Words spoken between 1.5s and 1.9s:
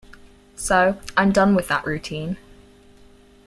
with that